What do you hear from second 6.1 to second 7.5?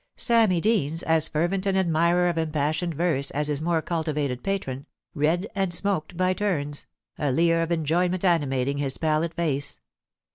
by turns, a